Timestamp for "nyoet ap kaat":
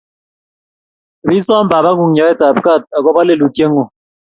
2.15-2.81